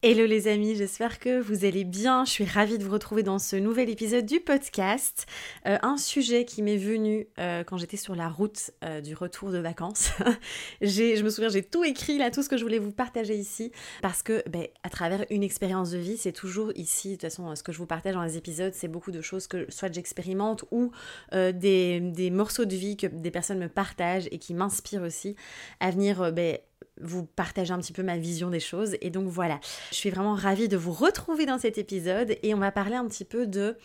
[0.00, 2.24] Hello les amis, j'espère que vous allez bien.
[2.24, 5.26] Je suis ravie de vous retrouver dans ce nouvel épisode du podcast.
[5.66, 9.50] Euh, un sujet qui m'est venu euh, quand j'étais sur la route euh, du retour
[9.50, 10.10] de vacances.
[10.80, 13.72] je me souviens, j'ai tout écrit là, tout ce que je voulais vous partager ici,
[14.00, 17.52] parce que ben, à travers une expérience de vie, c'est toujours ici, de toute façon,
[17.56, 20.64] ce que je vous partage dans les épisodes, c'est beaucoup de choses que soit j'expérimente
[20.70, 20.92] ou
[21.32, 25.34] des, morceaux de vie que des personnes me partagent et qui m'inspirent aussi
[25.80, 26.58] à venir ben,
[27.00, 28.96] vous partager un petit peu ma vision des choses.
[29.00, 32.36] Et donc voilà, je suis vraiment ravie de vous retrouver dans cet épisode.
[32.42, 33.76] Et on va parler un petit peu de...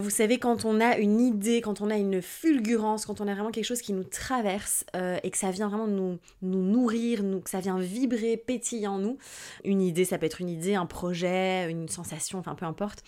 [0.00, 3.34] Vous savez, quand on a une idée, quand on a une fulgurance, quand on a
[3.34, 7.40] vraiment quelque chose qui nous traverse euh, et que ça vient vraiment nous, nourrir, nous,
[7.40, 9.18] que ça vient vibrer, pétiller en nous,
[9.64, 13.02] une idée, ça peut être une idée, un projet, une sensation, enfin peu importe,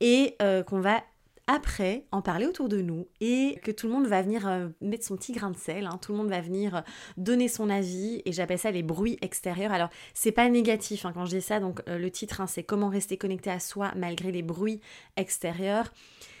[0.00, 1.04] et euh, qu'on va
[1.46, 5.04] après en parler autour de nous et que tout le monde va venir euh, mettre
[5.04, 5.98] son petit grain de sel, hein.
[6.00, 6.80] tout le monde va venir euh,
[7.16, 9.72] donner son avis et j'appelle ça les bruits extérieurs.
[9.72, 12.62] Alors c'est pas négatif hein, quand je dis ça, donc euh, le titre hein, c'est
[12.62, 14.80] comment rester connecté à soi malgré les bruits
[15.16, 15.92] extérieurs.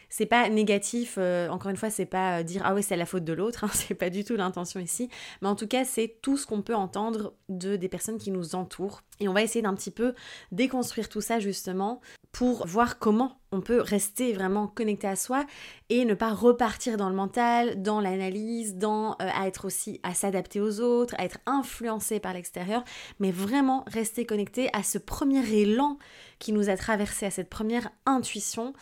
[0.08, 3.32] C'est pas négatif, encore une fois, c'est pas dire ah ouais c'est la faute de
[3.32, 5.08] l'autre, c'est pas du tout l'intention ici,
[5.40, 8.54] mais en tout cas c'est tout ce qu'on peut entendre de des personnes qui nous
[8.54, 10.14] entourent et on va essayer d'un petit peu
[10.52, 15.44] déconstruire tout ça justement pour voir comment on peut rester vraiment connecté à soi
[15.90, 20.14] et ne pas repartir dans le mental, dans l'analyse, dans euh, à être aussi à
[20.14, 22.82] s'adapter aux autres, à être influencé par l'extérieur,
[23.20, 25.98] mais vraiment rester connecté à ce premier élan
[26.38, 28.72] qui nous a traversé, à cette première intuition,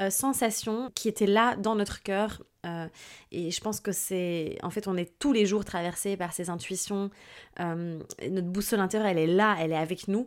[0.00, 2.42] euh, sensation qui était là dans notre cœur.
[2.64, 2.88] Euh,
[3.30, 6.50] et je pense que c'est, en fait, on est tous les jours traversé par ces
[6.50, 7.10] intuitions.
[7.58, 10.26] notre boussole intérieure, elle est là, elle est avec nous.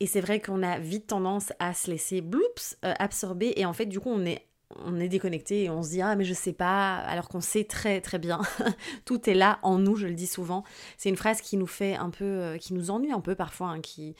[0.00, 3.72] Et c'est vrai qu'on a vite tendance à se laisser bloops euh, absorber et en
[3.72, 4.46] fait du coup on est
[4.84, 7.64] on est déconnecté et on se dit ah mais je sais pas alors qu'on sait
[7.64, 8.40] très très bien
[9.04, 10.64] tout est là en nous je le dis souvent
[10.98, 13.68] c'est une phrase qui nous fait un peu euh, qui nous ennuie un peu parfois
[13.68, 14.16] hein, qui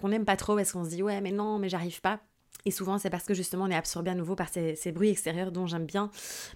[0.00, 2.20] qu'on n'aime pas trop parce qu'on se dit ouais mais non mais j'arrive pas
[2.64, 5.52] et souvent c'est parce que justement on est absorbé à nouveau par ces, bruits extérieurs
[5.52, 6.10] dont j'aime bien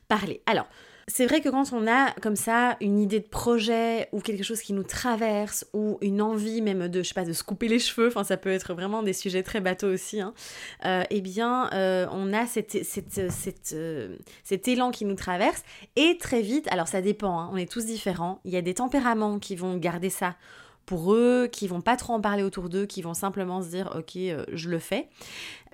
[0.09, 0.43] parler.
[0.47, 0.67] Alors
[1.07, 4.63] c'est vrai que quand on a comme ça une idée de projet ou quelque chose
[4.63, 7.79] qui nous traverse ou une envie même de, je sais pas, de se couper les
[7.79, 10.33] cheveux, enfin ça peut être vraiment des sujets très bateaux aussi, hein,
[10.87, 15.63] euh, eh bien euh, on a euh, cet élan qui nous traverse
[15.97, 18.75] et très vite, alors ça dépend, hein, on est tous différents, il y a des
[18.75, 20.37] tempéraments qui vont garder ça
[20.87, 23.91] pour eux, qui vont pas trop en parler autour d'eux, qui vont simplement se dire
[23.97, 25.09] ok, euh, je le fais.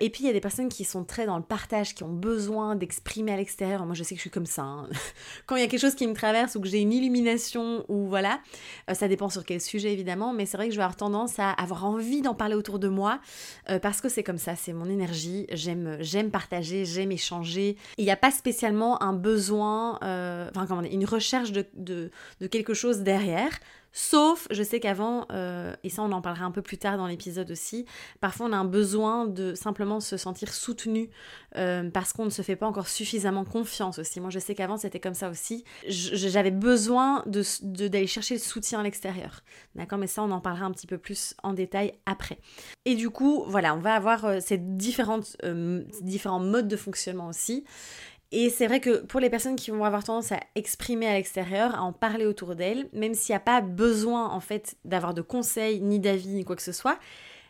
[0.03, 2.13] Et puis il y a des personnes qui sont très dans le partage, qui ont
[2.13, 3.85] besoin d'exprimer à l'extérieur.
[3.85, 4.63] Moi je sais que je suis comme ça.
[4.63, 4.89] Hein.
[5.47, 8.07] Quand il y a quelque chose qui me traverse ou que j'ai une illumination ou
[8.07, 8.41] voilà,
[8.89, 11.39] euh, ça dépend sur quel sujet évidemment, mais c'est vrai que je vais avoir tendance
[11.39, 13.21] à avoir envie d'en parler autour de moi
[13.69, 15.47] euh, parce que c'est comme ça, c'est mon énergie.
[15.53, 17.77] J'aime j'aime partager, j'aime échanger.
[17.99, 22.11] Il n'y a pas spécialement un besoin, enfin comment dire, une recherche de, de,
[22.41, 23.51] de quelque chose derrière.
[23.93, 27.09] Sauf, je sais qu'avant, euh, et ça on en parlera un peu plus tard dans
[27.09, 27.87] l'épisode aussi,
[28.21, 31.11] parfois on a un besoin de simplement se sentir soutenu
[31.57, 34.21] euh, parce qu'on ne se fait pas encore suffisamment confiance aussi.
[34.21, 35.65] Moi je sais qu'avant c'était comme ça aussi.
[35.89, 39.43] J'avais besoin d'aller de, d'aller chercher le soutien à l'extérieur.
[39.75, 39.99] D'accord?
[39.99, 42.39] Mais ça on en parlera un petit peu plus en détail après.
[42.85, 45.37] Et du coup, voilà, on va avoir euh, ces différentes,
[46.01, 47.65] différents modes de fonctionnement aussi.
[48.33, 51.75] Et c'est vrai que pour les personnes qui vont avoir tendance à exprimer à l'extérieur,
[51.75, 55.23] à en parler autour d'elles, même s'il n'y a pas besoin en fait d'avoir de
[55.23, 56.99] conseils, ni d'avis, ni quoi que ce soit,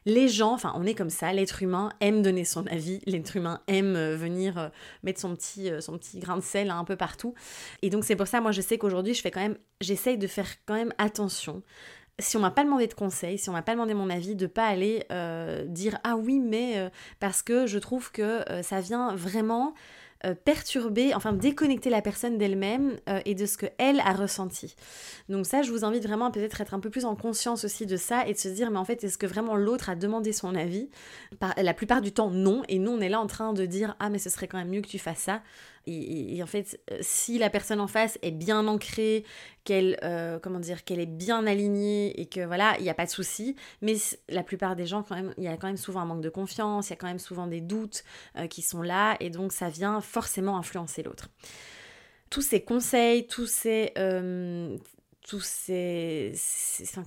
[0.07, 3.61] les gens, enfin on est comme ça, l'être humain aime donner son avis, l'être humain
[3.67, 4.69] aime euh, venir euh,
[5.03, 7.35] mettre son petit, euh, son petit grain de sel un peu partout.
[7.83, 10.27] Et donc c'est pour ça, moi je sais qu'aujourd'hui je fais quand même, j'essaye de
[10.27, 11.63] faire quand même attention
[12.19, 14.47] si on m'a pas demandé de conseils, si on m'a pas demandé mon avis, de
[14.47, 15.07] pas aller
[15.69, 19.73] dire ah oui mais parce que je trouve que ça vient vraiment
[20.27, 24.77] euh, perturber, enfin déconnecter la personne d'elle-même euh, et de ce qu'elle a ressenti.
[25.29, 27.87] Donc ça, je vous invite vraiment à peut-être être un peu plus en conscience aussi
[27.87, 30.33] de ça et de se dire, mais en fait, est-ce que vraiment l'autre a demandé
[30.33, 30.91] son avis?
[31.57, 32.63] La plupart du temps, non.
[32.69, 34.69] Et nous, on est là en train de dire, ah mais ce serait quand même
[34.69, 35.43] mieux que tu fasses ça.
[35.87, 39.25] Et, en fait, euh, si la personne en face est bien ancrée,
[39.65, 43.07] qu'elle euh, comment dire, qu'elle est bien alignée et que voilà, il n'y a pas
[43.07, 43.57] de souci.
[43.81, 43.97] Mais
[44.29, 46.29] la plupart des gens, quand même, il y a quand même souvent un manque de
[46.29, 48.05] confiance, il y a quand même souvent des doutes
[48.37, 51.29] euh, qui sont là, et donc ça vient forcément influencer l'autre.
[52.29, 53.93] Tous ces conseils, tous ces
[55.23, 56.33] tous ces,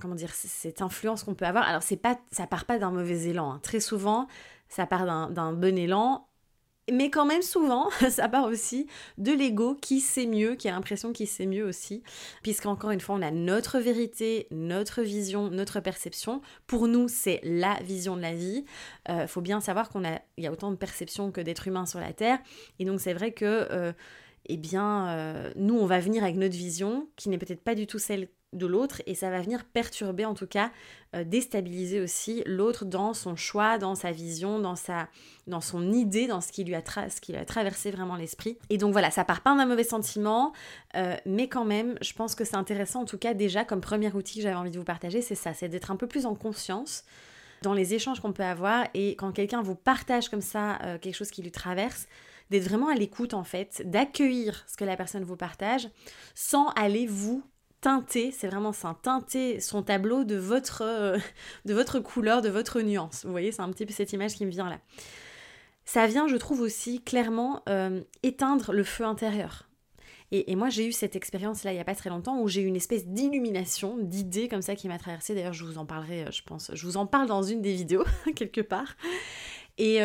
[0.00, 1.68] comment dire, cette influence qu'on peut avoir.
[1.68, 3.52] Alors c'est pas, ça part pas d'un mauvais élan.
[3.52, 3.60] Hein.
[3.62, 4.28] Très souvent,
[4.68, 6.26] ça part d'un bon élan
[6.92, 8.86] mais quand même souvent, ça part aussi
[9.18, 12.02] de l'ego qui sait mieux, qui a l'impression qu'il sait mieux aussi,
[12.42, 16.42] puisqu'encore une fois, on a notre vérité, notre vision, notre perception.
[16.66, 18.64] Pour nous, c'est la vision de la vie.
[19.08, 21.86] Il euh, faut bien savoir qu'on a, y a autant de perceptions que d'êtres humains
[21.86, 22.38] sur la Terre,
[22.78, 23.92] et donc c'est vrai que, euh,
[24.46, 27.86] eh bien, euh, nous, on va venir avec notre vision, qui n'est peut-être pas du
[27.86, 30.70] tout celle de l'autre et ça va venir perturber en tout cas
[31.14, 35.08] euh, déstabiliser aussi l'autre dans son choix dans sa vision dans sa
[35.46, 38.58] dans son idée dans ce qui lui a ce qui a traversé vraiment l'esprit.
[38.70, 40.52] Et donc voilà ça part pas d'un mauvais sentiment
[40.96, 44.12] euh, mais quand même je pense que c'est intéressant en tout cas déjà comme premier
[44.12, 46.34] outil que j'avais envie de vous partager c'est ça c'est d'être un peu plus en
[46.34, 47.04] conscience
[47.62, 51.14] dans les échanges qu'on peut avoir et quand quelqu'un vous partage comme ça euh, quelque
[51.14, 52.06] chose qui lui traverse
[52.50, 55.88] d'être vraiment à l'écoute en fait, d'accueillir ce que la personne vous partage
[56.34, 57.42] sans aller vous
[57.84, 61.18] teinter, c'est vraiment ça, teinter son tableau de votre, euh,
[61.66, 63.26] de votre couleur, de votre nuance.
[63.26, 64.78] Vous voyez, c'est un petit peu cette image qui me vient là.
[65.84, 69.68] Ça vient, je trouve aussi, clairement euh, éteindre le feu intérieur.
[70.30, 72.62] Et, moi, j'ai eu cette expérience là il n'y a pas très longtemps où j'ai
[72.62, 75.34] eu une espèce d'illumination, d'idée comme ça qui m'a traversée.
[75.34, 77.74] D'ailleurs, je vous en parlerai, euh, je pense, je vous en parle dans une des
[77.74, 78.04] vidéos,
[78.34, 78.96] quelque part.
[79.76, 79.96] Et,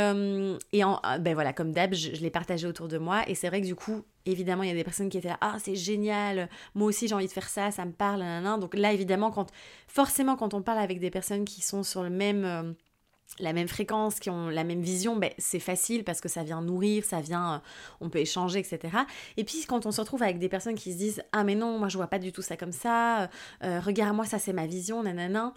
[0.74, 3.22] et en, ah, ben voilà, comme d'hab, je, l'ai partagé autour de moi.
[3.28, 5.38] Et c'est vrai que du coup, évidemment, il y a des personnes qui étaient là,
[5.42, 8.58] ah, c'est génial, moi aussi j'ai envie de faire ça, ça me parle, nanana.
[8.58, 9.52] Donc là, évidemment, quand,
[9.88, 12.74] forcément, quand on parle avec des personnes qui sont sur le même, euh,
[13.40, 16.62] la même fréquence, qui ont la même vision, ben, c'est facile parce que ça vient
[16.62, 17.58] nourrir, ça vient, euh,
[18.02, 18.80] on peut échanger, etc.
[19.38, 21.78] Et puis quand on se retrouve avec des personnes qui se disent, ah mais non,
[21.80, 23.30] moi je vois pas du tout ça comme ça,
[23.64, 25.54] euh, regarde-moi, ça c'est ma vision, nanana.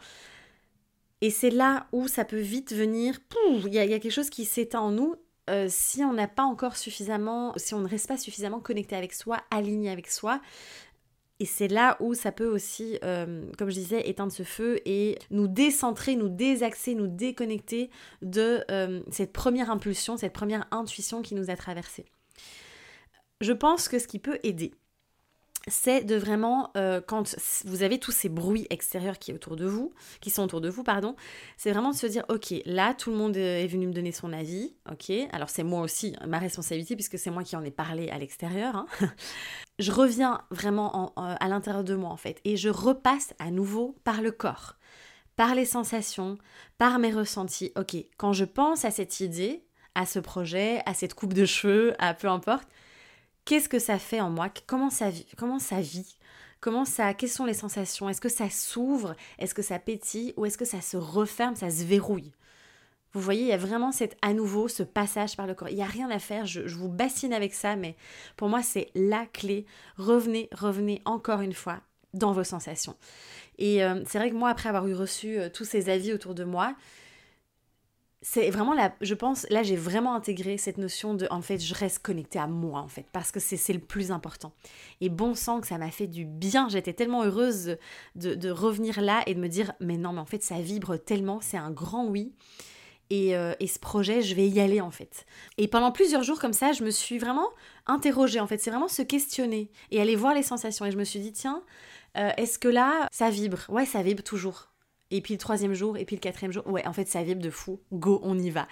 [1.23, 3.19] Et c'est là où ça peut vite venir,
[3.65, 5.15] il y, a quelque chose qui s'éteint en nous
[5.51, 9.13] euh, si on n'a pas encore suffisamment, si on ne reste pas suffisamment connecté avec
[9.13, 10.41] soi, aligné avec soi,
[11.39, 15.19] et c'est là où ça peut aussi, euh, comme je disais, éteindre ce feu et
[15.31, 17.91] nous décentrer, nous désaxer, nous déconnecter
[18.23, 22.05] de euh, cette première impulsion, cette première intuition qui nous a traversé.
[23.41, 24.73] Je pense que ce qui peut aider,
[25.69, 30.69] c'est de vraiment, euh, quand vous avez tous ces bruits extérieurs qui, sont autour de
[30.69, 31.15] vous, pardon,
[31.57, 34.33] c'est vraiment de se dire, ok, là, tout le monde est venu me donner son
[34.33, 38.09] avis, ok, alors c'est moi aussi, ma responsabilité, puisque c'est moi qui en ai parlé
[38.11, 38.75] à l'extérieur.
[38.77, 38.87] Hein.
[39.79, 44.21] je reviens vraiment à l'intérieur de moi, en fait, et je repasse à nouveau par
[44.21, 44.77] le corps,
[45.37, 46.39] par les sensations,
[46.79, 47.73] par mes ressentis.
[47.77, 49.65] Ok, quand je pense à cette idée,
[49.95, 52.69] à ce projet, à cette coupe de cheveux, à peu importe,
[53.45, 54.49] qu'est-ce que ça fait en moi?
[54.67, 56.17] Comment ça vit Comment ça vit?
[56.61, 58.09] Comment ça Quelles sont les sensations?
[58.09, 59.15] Est-ce que ça s'ouvre?
[59.39, 60.33] Est-ce que ça pétille?
[60.37, 62.33] Ou est-ce que ça se referme Ça se verrouille?
[63.15, 65.69] Vous voyez, il y a vraiment cette, à nouveau ce passage par le corps.
[65.69, 66.47] Il n'y a rien à faire.
[66.47, 67.95] Je, vous bassine avec ça, mais
[68.37, 69.67] pour moi, c'est la clé.
[69.99, 71.81] Revenez, revenez encore une fois
[72.15, 72.97] dans vos sensations.
[73.59, 76.35] Et euh, c'est vrai que moi, après avoir eu reçu euh, tous ces avis autour
[76.35, 76.75] de moi,
[78.23, 81.75] c'est vraiment là, je pense, là j'ai vraiment intégré cette notion de, en fait, je
[81.75, 84.53] reste connectée à moi, en fait, parce que c'est le plus important.
[85.01, 87.77] Et bon sang que ça m'a fait du bien, j'étais tellement heureuse
[88.15, 91.41] de, revenir là et de me dire, mais non, mais en fait, ça vibre tellement,
[91.41, 92.33] c'est un grand oui.
[93.11, 95.27] Et, euh, et, ce projet, je vais y aller, en fait.
[95.59, 97.49] Et pendant plusieurs jours comme ça, je me suis vraiment
[97.87, 100.87] interrogée, en fait, c'est vraiment se questionner et aller voir les sensations.
[100.87, 101.63] Et je me suis dit, tiens,
[102.17, 103.59] euh, est-ce que là, ça vibre?
[103.69, 104.72] Ouais, ça vibre toujours
[105.13, 106.67] et puis le troisième jour, et puis le quatrième jour.
[106.67, 107.81] Ouais, en fait, ça vibre de fou.
[107.93, 108.67] Go, on y va.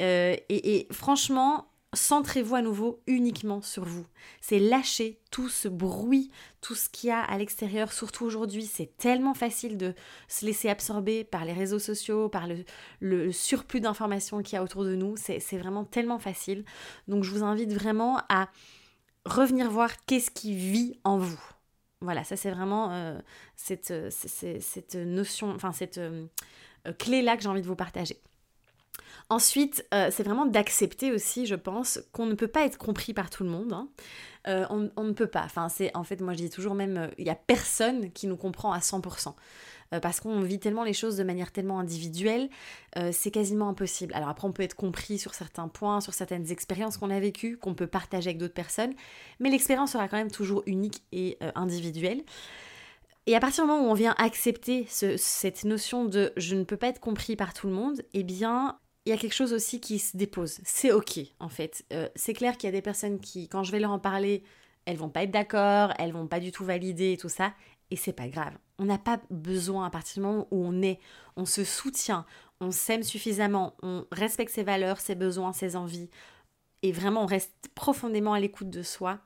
[0.00, 4.06] Euh, et, franchement, centrez-vous à nouveau uniquement sur vous.
[4.40, 8.66] C'est lâcher tout ce bruit, tout ce qu'il y a à l'extérieur, surtout aujourd'hui.
[8.66, 9.94] C'est tellement facile de
[10.28, 12.64] se laisser absorber par les réseaux sociaux, par le,
[13.00, 15.16] le surplus d'informations qu'il y a autour de nous.
[15.16, 16.64] C'est vraiment tellement facile.
[17.08, 18.48] Donc je vous invite vraiment à
[19.26, 21.40] revenir voir qu'est-ce qui vit en vous.
[22.04, 23.18] Voilà, ça c'est vraiment euh,
[23.56, 26.26] cette, euh, cette, notion, enfin cette euh,
[26.98, 28.20] clé-là que j'ai envie de vous partager.
[29.30, 33.42] Ensuite, c'est vraiment d'accepter aussi, je pense, qu'on ne peut pas être compris par tout
[33.42, 33.72] le monde.
[33.72, 33.88] Hein.
[34.44, 35.44] On, on, ne peut pas.
[35.44, 38.36] Enfin, c'est en fait, moi je dis toujours même, il n'y a personne qui nous
[38.36, 39.34] comprend à 100%.
[39.94, 42.50] Euh, parce qu'on vit tellement les choses de manière tellement individuelle,
[42.98, 44.12] euh, c'est quasiment impossible.
[44.14, 47.56] Alors après, on peut être compris sur certains points, sur certaines expériences qu'on a vécues,
[47.56, 48.94] qu'on peut partager avec d'autres personnes,
[49.40, 52.22] mais l'expérience sera quand même toujours unique et euh, individuelle.
[53.26, 56.76] Et à partir du moment où on vient accepter cette notion de je ne peux
[56.76, 59.80] pas être compris par tout le monde, eh bien, il y a quelque chose aussi
[59.80, 60.60] qui se dépose.
[60.62, 61.86] C'est ok, en fait.
[62.16, 64.42] C'est clair qu'il y a des personnes qui, quand je vais leur en parler,
[64.84, 67.54] elles vont pas être d'accord, elles vont pas du tout valider et tout ça.
[67.90, 68.54] Et c'est pas grave.
[68.78, 70.98] On n'a pas besoin, à partir du moment où on est,
[71.36, 72.26] on se soutient,
[72.60, 76.10] on s'aime suffisamment, on respecte ses valeurs, ses besoins, ses envies,
[76.82, 79.20] et vraiment on reste profondément à l'écoute de soi,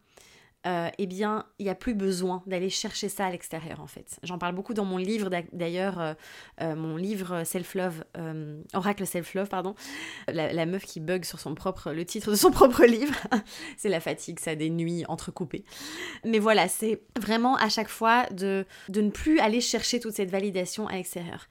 [0.67, 4.19] euh, eh bien, il n'y a plus besoin d'aller chercher ça à l'extérieur, en fait.
[4.25, 6.15] J'en parle beaucoup dans mon livre, d'ailleurs, euh,
[6.61, 8.05] euh, mon livre Self-Love,
[8.75, 9.77] Oracle Self-Love, pardon,
[10.27, 13.15] la, meuf qui bug sur son propre, le titre de son propre livre.
[13.77, 15.65] c'est la fatigue, ça, des nuits entrecoupées.
[16.25, 20.31] Mais voilà, c'est vraiment à chaque fois de, de ne plus aller chercher toute cette
[20.31, 21.47] validation à l'extérieur.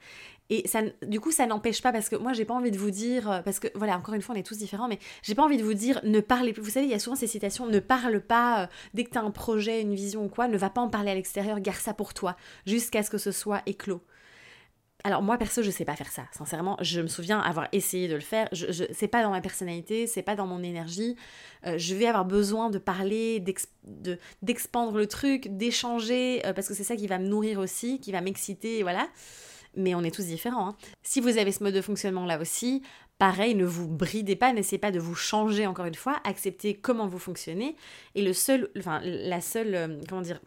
[0.50, 2.90] Et ça, du coup, ça n'empêche pas, parce que moi, j'ai pas envie de vous
[2.90, 5.42] dire, euh, parce que voilà, encore une fois, on est tous différents, mais j'ai pas
[5.42, 6.62] envie de vous dire, ne parlez plus.
[6.62, 9.18] Vous savez, il y a souvent ces citations, ne parle pas, euh, dès que tu
[9.18, 11.78] as un projet, une vision ou quoi, ne va pas en parler à l'extérieur, garde
[11.78, 12.36] ça pour toi,
[12.66, 14.00] jusqu'à ce que ce soit éclos.
[15.04, 18.14] Alors moi perso je sais pas faire ça, sincèrement, je me souviens avoir essayé de
[18.14, 21.14] le faire, c'est pas dans ma personnalité, c'est pas dans mon énergie,
[21.66, 23.40] euh, je vais avoir besoin de parler,
[24.42, 28.20] d'expandre le truc, d'échanger, parce que c'est ça qui va me nourrir aussi, qui va
[28.20, 29.08] m'exciter, voilà
[29.78, 30.68] mais on est tous différents.
[30.68, 30.76] Hein.
[31.02, 32.82] Si vous avez ce mode de fonctionnement là aussi,
[33.18, 37.06] pareil, ne vous bridez pas, n'essayez pas de vous changer encore une fois, acceptez comment
[37.06, 37.76] vous fonctionnez.
[38.14, 40.40] Et le seul, enfin, la seule, euh, comment dire,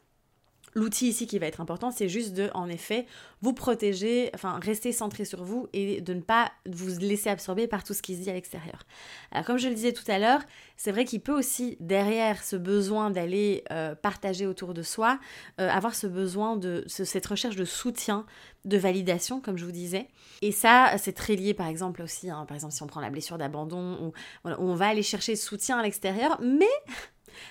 [0.74, 3.06] L'outil ici qui va être important, c'est juste de, en effet,
[3.42, 7.84] vous protéger, enfin, rester centré sur vous et de ne pas vous laisser absorber par
[7.84, 8.84] tout ce qui se dit à l'extérieur.
[9.32, 10.42] Alors, comme je le disais tout à l'heure,
[10.78, 15.20] c'est vrai qu'il peut aussi, derrière ce besoin d'aller euh, partager autour de soi,
[15.60, 18.26] euh, avoir ce besoin de cette recherche de soutien,
[18.64, 20.08] de validation, comme je vous disais.
[20.42, 23.10] Et ça, c'est très lié, par exemple, aussi, hein, par exemple, si on prend la
[23.10, 24.14] blessure d'abandon, où
[24.46, 26.66] on va aller chercher soutien à l'extérieur, mais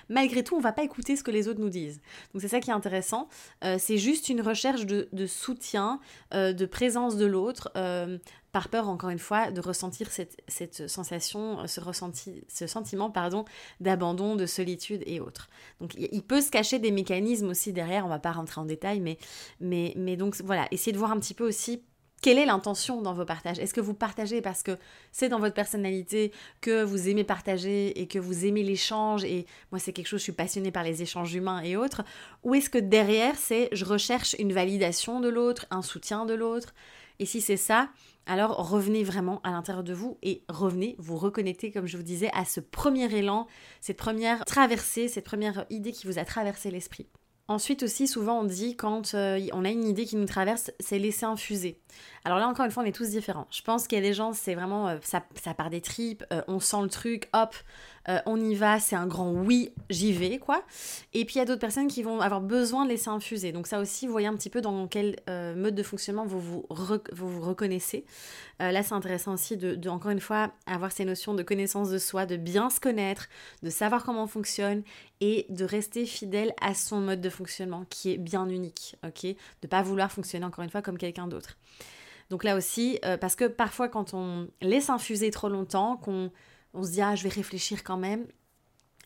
[0.09, 2.01] malgré tout, on va pas écouter ce que les autres nous disent.
[2.33, 3.29] Donc c'est ça qui est intéressant.
[3.65, 6.01] Euh, c'est juste une recherche de, soutien,
[6.35, 8.19] euh, de présence de l'autre, euh,
[8.53, 13.45] par peur, encore une fois, de ressentir cette, sensation, ce, ressenti, ce sentiment pardon,
[13.79, 15.49] d'abandon, de solitude et autres.
[15.81, 18.99] Donc il peut se cacher des mécanismes aussi derrière, on va pas rentrer en détail,
[18.99, 19.19] mais,
[19.61, 21.85] mais, mais donc voilà, essayez de voir un petit peu aussi
[22.21, 23.59] quelle est l'intention dans vos partages?
[23.59, 24.77] Est-ce que vous partagez parce que
[25.13, 29.79] c'est dans votre personnalité, que vous aimez partager et que vous aimez l'échange et moi
[29.79, 32.03] c'est quelque chose, je suis passionnée par les échanges humains et autres.
[32.45, 36.75] Ou est-ce que derrière c'est je recherche une validation de l'autre, un soutien de l'autre?
[37.19, 37.91] Et si c'est ça,
[38.27, 42.31] alors revenez vraiment à l'intérieur de vous et revenez vous reconnecter, comme je vous disais,
[42.33, 43.47] à ce premier élan,
[43.83, 47.07] cette première traversée, cette première idée qui vous a traversé l'esprit.
[47.51, 51.01] Ensuite aussi, souvent on dit quand euh, on a une idée qui nous traverse, c'est
[51.01, 51.81] laisser infuser.
[52.25, 53.49] Alors là encore une fois, on est tous différents.
[53.51, 56.25] Je pense qu'il y a des gens, c'est vraiment, euh, ça, ça, part des tripes,
[56.33, 57.57] euh, on sent le truc, hop,
[58.27, 60.65] on y va, c'est un grand oui, j'y vais, quoi.
[61.13, 63.53] Et puis il y a d'autres personnes qui vont avoir besoin de laisser infuser.
[63.53, 66.67] Donc ça aussi, vous voyez un petit peu dans quel mode de fonctionnement vous vous,
[67.13, 68.05] vous, reconnaissez.
[68.59, 72.27] là, c'est intéressant aussi de, encore une fois, avoir ces notions de connaissance de soi,
[72.27, 73.29] de bien se connaître,
[73.63, 74.83] de savoir comment on fonctionne
[75.21, 79.35] et de rester fidèle à son mode de fonctionnement qui est bien unique, ok?
[79.63, 81.57] De pas vouloir fonctionner encore une fois comme quelqu'un d'autre.
[82.31, 86.31] Donc là aussi, euh, parce que parfois quand on laisse infuser trop longtemps, qu'on
[86.75, 88.27] on se dit ah je vais réfléchir quand même,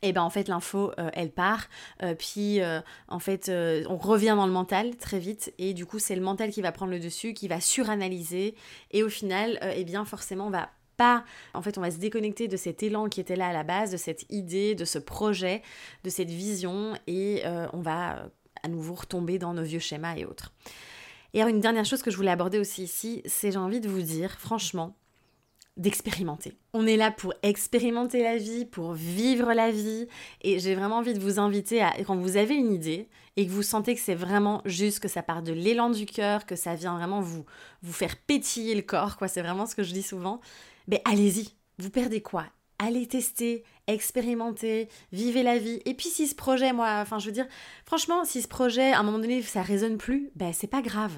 [0.02, 1.68] et ben en fait l'info euh, elle part.
[2.02, 2.60] Euh, puis
[3.08, 5.52] en fait on revient dans le mental très vite.
[5.58, 8.54] Et du coup c'est le mental qui va prendre le dessus qui va suranalyser.
[8.90, 12.48] Et au final eh bien forcément on va pas en fait on va se déconnecter
[12.48, 15.62] de cet élan qui était là à la base de cette idée de ce projet
[16.04, 16.94] de cette vision.
[17.06, 17.42] Et
[17.72, 18.28] on va
[18.62, 20.52] à nouveau retomber dans nos vieux schémas et autres.
[21.34, 23.88] Et alors une dernière chose que je voulais aborder aussi ici, c'est j'ai envie de
[23.88, 24.96] vous dire, franchement,
[25.76, 26.56] d'expérimenter.
[26.72, 30.06] On est là pour expérimenter la vie, pour vivre la vie,
[30.42, 33.50] et j'ai vraiment envie de vous inviter à, quand vous avez une idée et que
[33.50, 36.74] vous sentez que c'est vraiment juste, que ça part de l'élan du cœur, que ça
[36.74, 37.44] vient vraiment vous,
[37.82, 40.40] vous faire pétiller le corps, quoi, c'est vraiment ce que je dis souvent,
[40.86, 42.46] ben allez-y, vous perdez quoi?
[42.78, 45.80] Allez tester, expérimenter, vivez la vie.
[45.84, 47.46] Et puis si ce projet, moi, enfin je veux dire,
[47.84, 51.12] franchement, si ce projet, à un moment donné, ça résonne plus, ben c'est pas grave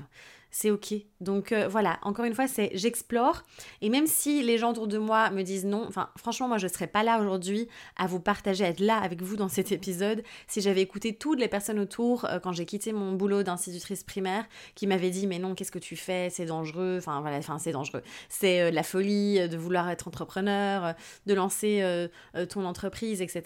[0.59, 0.95] c'est ok.
[1.21, 3.43] Donc euh, voilà, encore une fois, c'est j'explore.
[3.83, 6.67] Et même si les gens autour de moi me disent non, enfin franchement, moi je
[6.67, 9.71] ne serais pas là aujourd'hui à vous partager, à être là avec vous dans cet
[9.71, 14.03] épisode, si j'avais écouté toutes les personnes autour euh, quand j'ai quitté mon boulot d'institutrice
[14.03, 17.59] primaire qui m'avaient dit mais non, qu'est-ce que tu fais, c'est dangereux, enfin voilà, enfin
[17.59, 18.01] c'est dangereux.
[18.31, 20.95] C'est euh, la folie de vouloir être entrepreneur,
[21.27, 22.07] de lancer
[22.49, 23.43] ton entreprise, etc.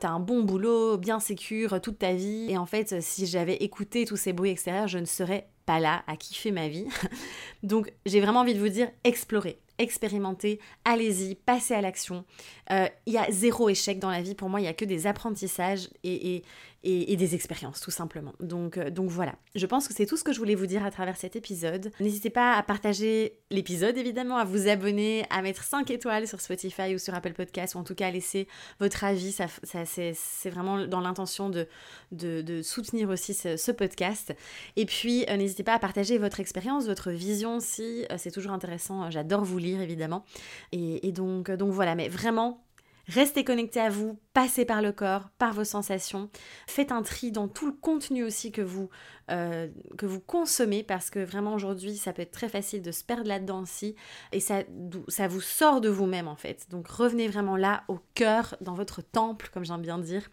[0.00, 2.46] T'as un bon boulot, bien sécure toute ta vie.
[2.48, 6.02] Et en fait, si j'avais écouté tous ces bruits extérieurs, je ne serais pas là
[6.06, 6.86] à kiffer ma vie.
[7.62, 9.58] Donc j'ai vraiment envie de vous dire, explorez.
[9.78, 12.24] expérimentez, allez-y, passez à l'action.
[12.70, 14.34] Il y a zéro échec dans la vie.
[14.34, 16.42] Pour moi, il y a que des apprentissages et,
[16.84, 18.32] et, des expériences tout simplement.
[18.40, 20.84] Donc, euh, donc voilà, je pense que c'est tout ce que je voulais vous dire
[20.84, 21.90] à travers cet épisode.
[22.00, 26.94] N'hésitez pas à partager l'épisode évidemment, à vous abonner, à mettre 5 étoiles sur Spotify
[26.94, 28.46] ou sur Apple Podcast ou en tout cas à laisser
[28.80, 29.32] votre avis.
[29.32, 29.46] Ça,
[29.84, 34.34] c'est vraiment dans l'intention de, soutenir aussi ce, podcast.
[34.76, 38.52] Et puis euh, n'hésitez pas à partager votre expérience, votre vision si euh, c'est toujours
[38.52, 39.10] intéressant.
[39.10, 40.24] J'adore vous lire évidemment.
[40.72, 42.64] Et, et donc, donc voilà, mais vraiment
[43.06, 46.28] Restez connecté à vous, passez par le corps, par vos sensations.
[46.66, 48.90] Faites un tri dans tout le contenu aussi que vous,
[49.30, 53.04] euh, que vous consommez parce que vraiment aujourd'hui ça peut être très facile de se
[53.04, 53.94] perdre là-dedans aussi
[54.32, 54.64] et ça,
[55.06, 56.66] ça vous sort de vous-même en fait.
[56.68, 60.28] Donc revenez vraiment là au cœur, dans votre temple comme j'aime bien dire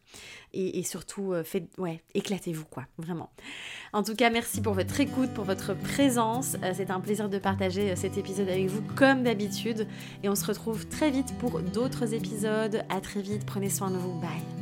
[0.54, 3.30] et, surtout euh, faites, ouais, éclatez-vous quoi, vraiment.
[3.94, 6.58] En tout cas merci pour votre écoute, pour votre présence.
[6.64, 9.88] Euh, c'est un plaisir de partager cet épisode avec vous comme d'habitude
[10.24, 12.84] et on se retrouve très vite pour d'autres épisodes.
[12.90, 14.61] À très vite, prenez soin de vous, bye.